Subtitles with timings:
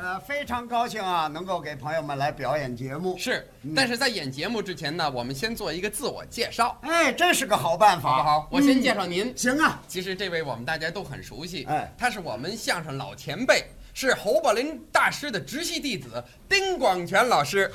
[0.00, 3.18] 呃，非常高兴啊，能够给朋友们来表演节目。
[3.18, 8.48] 是，但是在演节目之前呢，我们先做一个自我介绍，哎，这是个好办法，好不好？
[8.48, 9.36] 我先介绍您。
[9.36, 17.68] 行啊，其实这位我们大家都很熟悉，哎他是我们相声老前辈，是侯宝林大师的直系弟子丁广泉老师。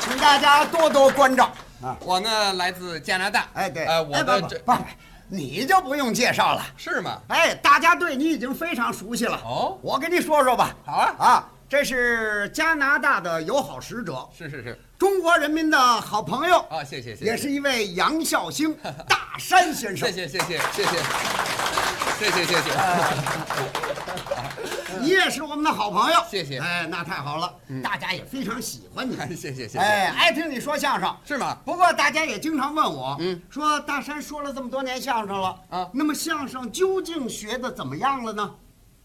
[0.00, 1.96] 请大家多多关照啊。
[2.02, 4.84] 我呢来自加拿大，哎，对，呃，我哎的这不不不，
[5.28, 6.64] 你就不用介绍了。
[6.76, 7.20] 是吗？
[7.28, 9.40] 哎，大家对你已经非常熟悉了。
[9.44, 10.74] 哦我跟你说说吧。
[10.84, 18.74] 好啊啊，这是加拿大的友好使者，是是是，中国人民的好朋友，啊，谢谢谢谢，也是一位杨孝兴
[19.08, 20.10] 大山先生。
[20.12, 21.47] 谢谢谢谢谢谢
[22.18, 22.70] 谢谢谢谢，
[25.00, 29.16] 你也是我们的好朋友，谢谢哎，那太好了，大家也非常喜欢你。
[29.36, 31.16] 谢谢谢谢，哎，爱听你说相声。
[31.24, 31.56] 是吗？
[31.64, 38.52] 不过大家也经常问我，嗯，说大山说了这么多年相声了啊那么相声究竟学的怎么样了呢？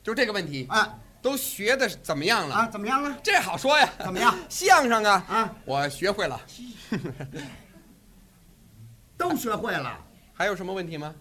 [0.01, 0.91] 就这个问题，啊
[1.21, 2.55] 都学的怎么样了？
[2.55, 3.15] 啊，怎么样了？
[3.21, 4.35] 这好说呀，怎么样？
[4.49, 6.41] 相声啊，啊，我学会了，
[9.15, 9.99] 都学会了。
[10.33, 11.13] 还有什么问题吗？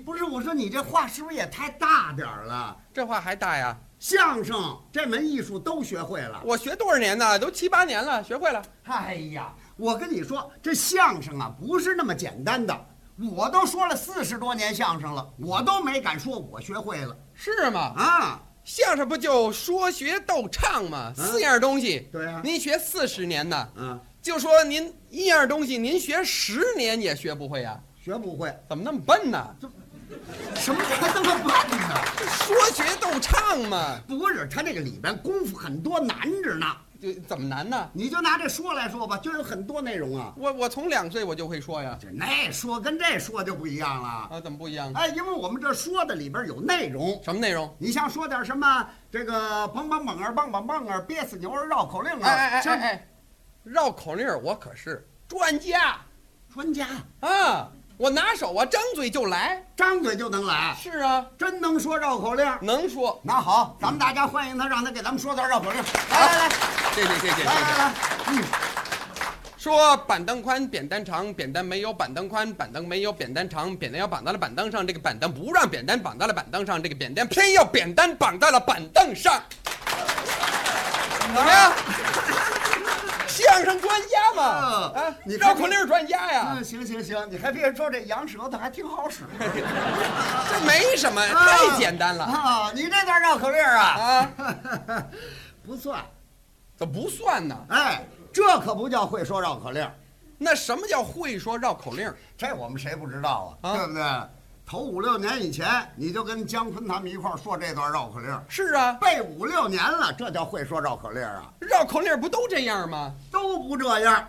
[0.00, 2.76] 不是，我说你这话是不是也太大点儿了？
[2.92, 3.76] 这话还大呀？
[3.98, 6.40] 相声这门艺术都学会了。
[6.44, 7.38] 我学多少年呢？
[7.38, 8.62] 都七八年了，学会了。
[8.84, 12.86] 哎呀，我跟你说，这相声啊不是那么简单的。
[13.30, 17.92] 我都说了四十多年相声了，我都没敢说我学会了是吗？
[17.96, 18.42] 啊。
[18.62, 21.12] 相声不就说学逗唱吗？
[21.16, 22.08] 四样东西。
[22.12, 27.80] 对啊您学四十年呢，嗯，就说您一样东西，您学十年也学不会呀？
[28.02, 29.56] 学不会，怎么那么笨呢？
[30.54, 32.02] 什么还这么慢呢？
[32.44, 36.66] 说学逗唱嘛，不是，他这个里边功夫很多，难着呢。
[37.00, 37.88] 就怎么难呢？
[37.94, 40.34] 你就拿这说来说吧，就有很多内容啊。
[40.36, 41.96] 我我从两岁我就会说呀。
[41.98, 44.08] 这那说跟这说就不一样了。
[44.30, 44.92] 啊，怎么不一样？
[44.92, 47.18] 哎，因为我们这说的里边有内容。
[47.24, 47.74] 什么内容？
[47.78, 53.08] 你像说点什么这个梆梆梆儿蹦蹦蹦儿憋死牛儿绕口令啊，哎哎哎，
[53.64, 55.96] 绕口令我可是专家
[56.52, 56.86] 专家
[57.20, 57.72] 啊！
[58.00, 59.62] 我拿手啊，张嘴就来。
[59.76, 62.50] 张嘴就能来，是啊，真能说绕口令。
[62.62, 63.20] 能说。
[63.22, 65.82] 那好，咱们大家欢迎他，让他给咱们说段绕口令。
[66.10, 66.48] 来来来
[66.94, 67.44] 谢谢谢谢谢谢。
[67.44, 67.94] 来来来，
[68.28, 68.42] 嗯，
[69.58, 79.42] 说板凳宽，扁担长，扁担没有板凳宽，板凳没有扁担长，扁担要绑到了板凳上，这个板凳不让扁担绑到了板凳上，这个扁担偏要扁担绑到了板凳上。
[81.20, 81.72] 怎么样？
[83.40, 84.42] 相声专家嘛，
[84.94, 89.24] 啊，你绕口令专家呀嗯，，行行行，你还别说，这羊舌头还挺好使。
[89.38, 92.72] 这没什么，太简单了啊！
[92.74, 94.30] 你这段绕口令啊，啊，
[95.66, 96.00] 不算。
[96.76, 97.56] 怎么不算呢？
[97.68, 99.86] 哎，这可不叫会说绕口令，
[100.38, 102.12] 那什么叫会说绕口令？
[102.38, 103.70] 这我们谁不知道啊？
[103.70, 104.02] 啊对不对？
[104.70, 105.66] 头五六年以前，
[105.96, 111.52] 你就跟姜昆他们一块儿说这段绕口令，是啊，背五六年了，这叫会说绕口令啊？
[111.58, 113.12] 绕口令不都这样吗？
[113.32, 114.24] 都不这样。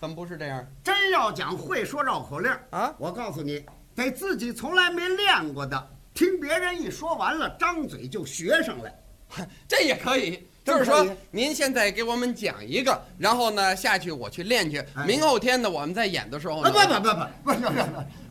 [0.00, 2.90] 怎么不是这样真要讲会说绕口令，啊？
[2.96, 3.62] 我告诉你，
[3.94, 8.94] 得自己从来没练过的，听别人一说完了，张嘴就学上来。
[9.68, 17.14] 这也可以，就是说您现在给我们讲一个，然后呢下去我去练去，哎明后天呢我们在演的时候啊，呢，不不不
[17.52, 17.82] 不不不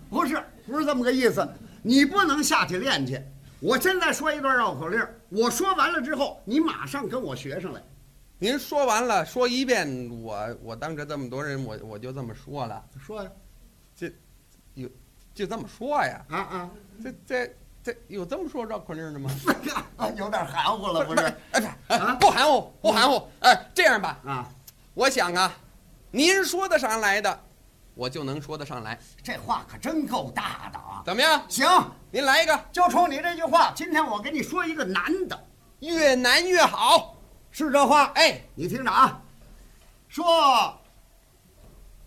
[0.10, 1.48] 不，不是不是这么个意思，
[1.84, 3.22] 你不能下去练去。
[3.60, 7.82] 我现在说一段绕口令，我说完了之后，你马上跟我学上来。
[8.40, 13.30] 您说完了说一遍，我我当着这么多人，我我就这么说了，说呀，
[13.96, 14.12] 这
[14.74, 14.90] 有
[15.36, 16.70] 就这么说呀，啊啊，
[17.04, 19.30] 这这这有这么说绕口令的吗？
[19.98, 21.22] 啊， 有点含糊了，不是？
[21.52, 24.50] 哎不啊不含糊不含糊，哎这样吧，啊，
[24.96, 25.54] 我想啊，
[26.10, 27.40] 您说得上来的，
[27.94, 31.04] 我就能说得上来，这话可真够大的啊！
[31.06, 31.44] 怎么样？
[31.50, 31.68] 行，
[32.10, 35.48] 您来一个，就冲你这句话，今天我给你说一个难的，
[35.80, 37.18] 越难越好。
[37.52, 38.06] 是这话。
[38.16, 39.22] 哎，你听着啊，
[40.08, 40.74] 说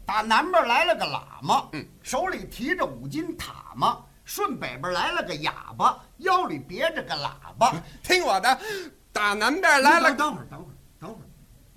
[0.06, 7.75] 打南边来了个喇嘛，嗯，手里提着五斤塔嘛；顺北边来了个哑巴，腰里别着个喇叭。
[8.03, 8.59] 听我的，
[9.13, 11.27] 打南边来了等，等会儿，等会儿，等会儿，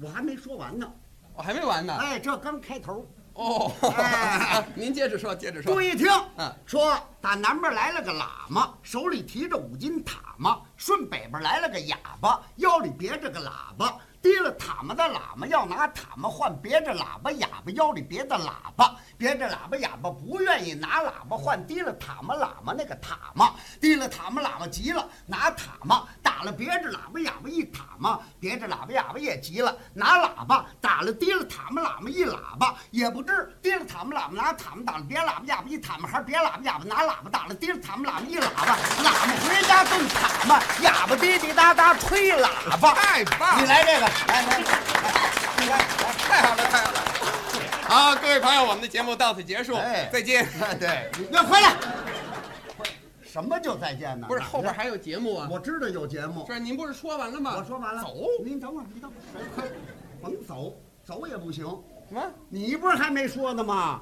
[0.02, 0.90] 我还没说完呢。
[1.34, 1.96] 我还没完呢。
[2.00, 3.06] 哎，这刚开头。
[3.38, 5.80] 哦哎， 您接着说，接着说注。
[5.82, 6.08] 意听，
[6.38, 13.96] 嗯说打南边来了个喇嘛，手里提着五斤塔嘛；顺北边来了个哑巴，腰里别着个喇叭。
[14.20, 26.08] 提了塔嘛的喇嘛要拿塔嘛换别着喇叭哑巴腰里别的喇叭，别着喇叭哑巴不愿意拿喇叭换提了塔嘛喇嘛那个塔嘛，提了塔嘛喇嘛急了，拿塔嘛
[26.38, 42.94] 打打了别着喇叭哑巴一塔嘛，别着喇叭哑巴也急了，拿喇叭打了提了塔嘛喇嘛一喇叭，也不知提了塔嘛喇嘛拿塔嘛打了别喇叭哑巴一塔嘛，还是别喇叭哑巴拿喇叭打了提了塔嘛喇嘛一喇叭，喇嘛回家炖塔嘛，哑巴滴滴答答吹喇叭。
[42.94, 43.62] 太棒了！
[43.62, 44.64] 你来这个，来来来，
[45.60, 45.86] 你来来。
[46.30, 47.02] 太好了，太好了！
[47.90, 50.48] 好，各位朋友，我们的节目到此结束，哎再见。
[50.80, 51.74] 对，你回来。
[53.28, 54.26] 什么就再见呢？
[54.28, 55.50] 不是后边还有节目啊？
[55.52, 56.46] 我知道有节目。
[56.48, 57.56] 是您不是说完了吗？
[57.58, 58.02] 我说完了。
[58.02, 58.16] 走。
[58.44, 59.66] 您等会儿，您等会儿，快，
[60.22, 61.66] 甭走，走也不行。
[62.08, 62.24] 什么？
[62.50, 64.02] 你不是还没说呢吗？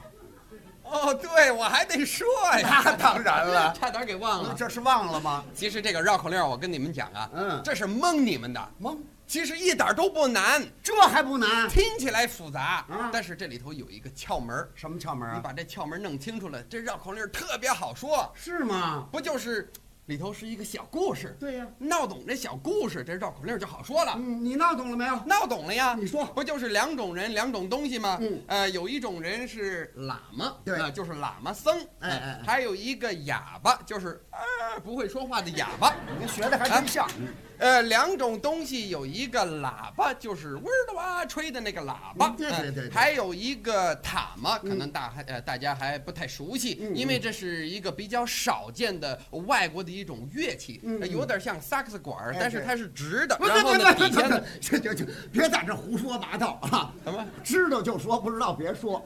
[0.85, 2.25] 哦，对，我还得说
[2.59, 2.81] 呀。
[2.85, 4.55] 那当然了， 差点给忘了。
[4.57, 5.43] 这是忘了吗？
[5.53, 8.97] 其实这个绕口令，我跟你们讲啊，嗯这是蒙你们的，蒙，
[9.27, 11.67] 其实一点都不难，这还不难？
[11.67, 15.35] 听起来复杂，嗯但是这里头有一个窍门什么窍门啊？
[15.35, 19.07] 你把这窍门弄清楚了，这绕口令特别好说，是吗？
[19.11, 19.71] 不就是
[20.05, 21.67] 里头是一个小故事，对呀。
[21.79, 24.13] 闹懂这小故事，这绕口令就好说了。
[24.17, 25.15] 嗯，你闹懂了没有？
[25.25, 25.95] 闹懂了呀？
[25.97, 28.17] 你说不就是两种人，两种东西吗？
[28.21, 35.95] 嗯呃，有一种人是喇嘛，对呃就是喇嘛僧，哎哎哎还有一个哑巴，就是呃不会说话的哑巴。
[36.19, 37.07] 你学的还真像。
[37.57, 50.81] 呃，两种东西有一个喇叭，就是嗡儿的哇吹的那个喇叭，嗯对对对还有一个塔嘛，可能大还呃大家还不太熟悉，嗯因为这是一个比较少见的外国的一种乐器，
[51.11, 56.93] 有点像萨克斯管但是它是直的，不然后呢底下呢，这这这，别在这胡说八道啊！
[57.03, 57.25] 什么？
[57.43, 59.05] 知道就说，不知道别说。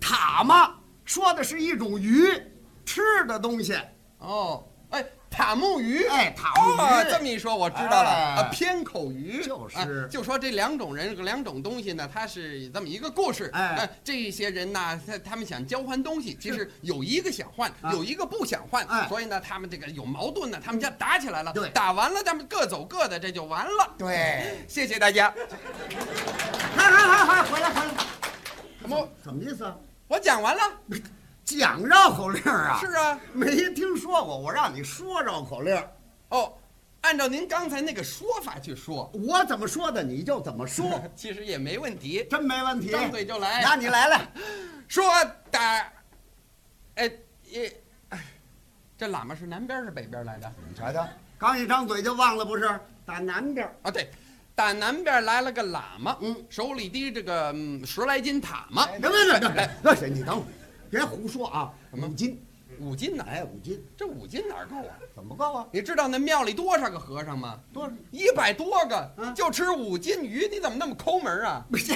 [0.00, 0.74] 塔嘛，
[1.04, 2.26] 说的是一种鱼，
[2.84, 3.76] 吃的东西。
[4.18, 13.50] 哦，哎，塔木鱼，哎塔木鱼哦，这么一说我知道了，哎啊，偏口鱼，就是啊就说这两种人，两种东西呢，它是这么一个故事。
[13.52, 23.94] 哎呃这些人呢，他他们想交换东西，其实有一个想换，啊有一个不想换，哎所以呢，他们这个有矛盾呢，他们家打起来了，对打完了，他们各走各的，这就完了。
[23.98, 25.34] 对，谢谢大家。
[26.76, 27.94] 好好好好回来回来，
[28.80, 29.08] 什么？
[29.24, 29.74] 怎么意思啊？
[30.06, 30.62] 我讲完了。
[31.44, 32.78] 讲绕口令啊？
[32.80, 33.18] 是啊。
[33.32, 35.76] 没听说过，我让你说绕口令，
[36.30, 36.52] 哦，
[37.02, 42.26] 按照您刚才那个说法去说，我怎么说的你就怎么说， 其实也没问题。
[42.30, 42.90] 真没问题。
[42.90, 44.30] 张嘴就来那你来了，
[44.88, 45.04] 说
[45.50, 45.60] 打，
[46.94, 47.10] 哎
[47.50, 47.76] 也，
[48.08, 48.24] 哎，
[48.96, 50.50] 这喇嘛是南边是北边来的？
[50.68, 51.06] 你瞧瞧，
[51.38, 52.68] 刚一张嘴就忘了，不是？
[53.06, 54.10] 打南边，啊，对，
[54.54, 60.46] 打南边来了个喇嘛，嗯手里提着个嗯十来斤塔嘛，别别别别别，那谁你等会儿，
[60.90, 61.72] 别胡说啊！
[61.92, 62.40] 五斤，
[62.80, 63.24] 五斤哪？
[63.24, 64.98] 哎，五斤这五斤哪儿够啊？
[65.14, 65.66] 怎么够啊？
[65.72, 67.60] 你知道那庙里多少个和尚吗？
[67.72, 67.92] 多少？
[68.10, 71.64] 一百多个，嗯就吃五斤鱼，你怎么那么抠门啊？
[71.70, 71.94] 不是，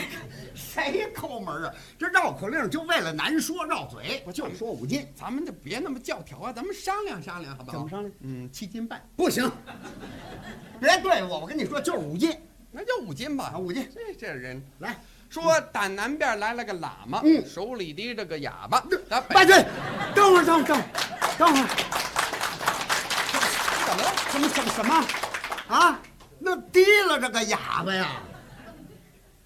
[0.54, 1.74] 谁抠门啊？
[1.98, 7.78] 这绕口令就为了难说绕嘴，我就说五斤，咱们就别那么教条啊，咱们商量商量好不好？
[7.78, 8.12] 怎么商量？
[8.20, 9.50] 嗯，七斤半，不行，
[10.80, 12.30] 别对我，我跟你说就是五斤
[12.78, 13.58] 那就五斤吧啊，。
[13.58, 13.90] 五斤。
[13.92, 14.96] 这这人来，
[15.28, 19.56] 说胆南边来了个喇嘛，嗯手里提着个哑巴，打北八斤，
[20.14, 20.86] 等会儿，等会儿，等会儿，
[21.36, 21.66] 等会儿，
[23.84, 24.12] 怎么了？
[24.30, 25.04] 怎么什么什么？
[25.66, 26.00] 啊？
[26.38, 28.22] 那提了这个哑巴呀？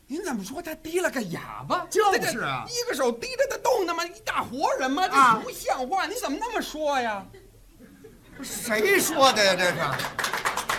[0.07, 1.87] 您怎么说他提了个哑巴？
[1.89, 4.05] 就是啊这这一个手提着他动的吗？
[4.05, 5.09] 一大活人吗？
[5.09, 6.05] 这啊不像话！
[6.05, 7.25] 你怎么那么说呀？
[8.43, 9.55] 谁说的呀？
[9.57, 9.73] 这是？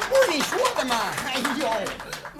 [0.07, 0.95] 不是你说的吗？
[1.25, 1.67] 哎呦，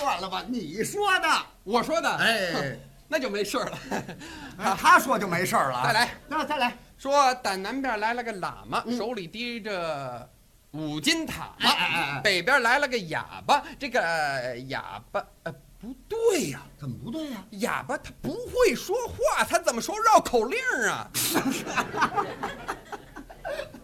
[0.04, 0.44] 乱了吧？
[0.48, 1.28] 你说的。
[1.64, 2.10] 我说的。
[2.18, 2.78] 哎，
[3.08, 3.78] 那就没事儿了。
[4.60, 5.88] 哎，他说就没事儿了啊。
[5.88, 6.76] 再来，那再来。
[6.98, 10.30] 说打南边来了个喇嘛，嗯手里提着
[10.72, 11.56] 五金塔；
[12.24, 20.58] 北边来了个哑巴，这个呃哑巴呃不对呀、怎么不对呀、哑巴他不会说话，他怎么说绕口令
[20.90, 21.10] 啊？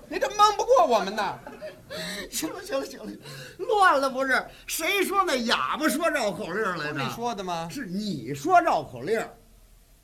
[0.10, 1.38] 你这蒙不过我们呐！
[2.30, 3.12] 行了行了行了，
[3.58, 4.44] 乱了不是？
[4.68, 7.00] 谁说那哑巴说绕口令来着？
[7.02, 7.68] 你说的吗？
[7.72, 9.24] 是你说绕口令。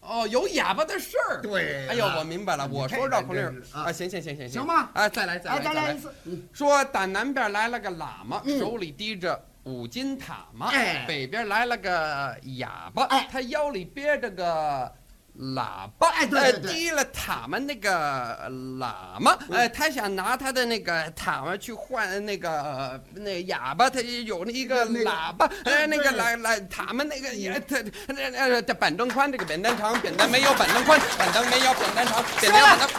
[0.02, 1.42] 哦，有哑巴的事儿。
[1.42, 3.44] 对哎呦，我明白了，我说绕口令
[3.74, 4.92] 啊啊，行行行行行吧！
[4.94, 5.98] 哎，再来再哎，来来再来一。
[6.00, 6.14] 次。
[6.26, 14.92] 嗯，说打南边来了个喇嘛，嗯手里提着五斤塔嘛；哎北边来了个哑巴，哎他腰里别着个
[15.38, 27.78] 喇叭，哎对对对呃提了塔嘛那个喇嘛，呃，他想拿他的那个塔嘛去换那个那哑巴，他有那一个喇叭，呃，那个对喇喇塔嘛那个也他
[28.08, 32.90] 那那这板凳宽，这个扁担长，扁担没有板凳宽，板凳没有扁担长，扁担有板凳。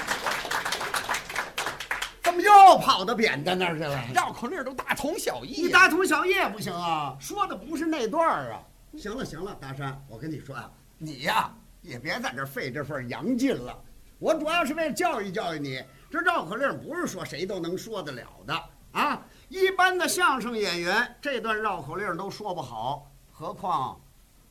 [2.23, 3.99] 怎么又跑到扁担那儿去了？
[4.15, 5.63] 绕口令都大同小异。
[5.63, 8.61] 你大同小异也不行啊，说的不是那段儿啊。
[8.99, 11.51] 行了行了，大山，我跟你说啊，你呀
[11.87, 13.83] 也别在这儿费这份洋劲了。
[14.19, 18.63] 我主要是为了教育教育你，这绕口令不是说谁都能说得了的
[18.93, 19.25] 啊。
[19.49, 24.01] 一般的相声演员这段绕口令都说不好，何况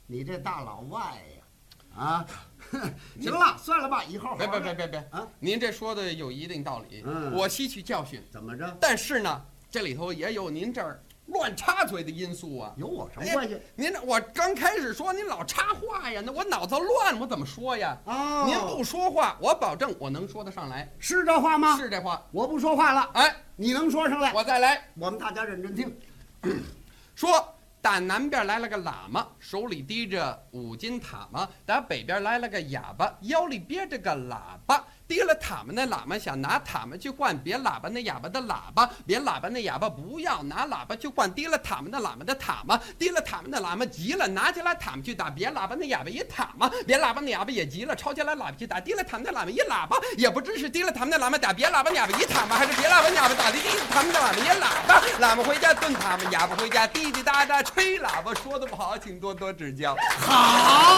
[0.07, 2.01] 你这大老外呀？
[2.01, 2.25] 啊，
[3.19, 5.27] 行了，算了吧，以后别别别别别啊！
[5.39, 8.21] 您这说的有一定道理，嗯我吸取教训。
[8.29, 8.77] 怎么着？
[8.79, 12.73] 但是呢，这里头也有您这儿乱插嘴的因素啊。
[12.77, 13.59] 有我什么关系？
[13.75, 17.97] 您这我刚开始说您老插话呀，那我脑子乱，我怎么说呀？
[18.05, 20.91] 哦您不说话，我保证我能说得上来。
[20.99, 21.77] 是这话吗？
[21.77, 22.21] 是这话。
[22.31, 24.33] 我不说话了，哎，你能说上来？
[24.33, 25.97] 我再来我们大家认真听。
[27.15, 27.51] 说。
[27.81, 34.83] 打南边来了个喇嘛，手里提着五斤塔嘛；打北边来了个哑巴，腰里别着个喇叭。
[35.07, 59.95] 提了塔嘛，那喇嘛想拿塔们去换别喇叭那哑巴的喇叭，别喇叭那哑巴不要拿喇叭去换提了塔们的喇嘛的塔嘛，提了塔们的喇嘛急了，拿起来塔们去打别喇叭那哑巴一塔嘛，别喇叭那哑巴也急了，抄起来喇叭去打，提了塔们的喇嘛一喇叭，也不知是提了塔们的喇嘛打别喇叭哑巴一塔嘛，还是别喇叭哑巴打的提了塔嘛那喇嘛一喇叭，喇嘛回家炖塔嘛，哑巴回家滴滴答答吹喇叭，说的不好，请多多指教。
[60.19, 60.97] 好，